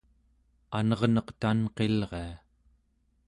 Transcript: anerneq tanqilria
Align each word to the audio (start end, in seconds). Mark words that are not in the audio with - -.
anerneq 0.77 1.27
tanqilria 1.41 2.27